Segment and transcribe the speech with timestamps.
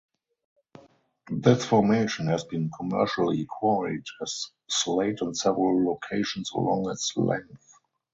[1.29, 7.71] This formation has been commercially quarried as slate in several locations along its length.